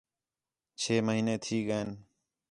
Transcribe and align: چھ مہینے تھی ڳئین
چھ 0.79 0.87
مہینے 1.05 1.35
تھی 1.43 1.57
ڳئین 1.67 1.89